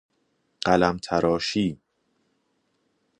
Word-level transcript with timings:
قلمتراشی 0.61 1.79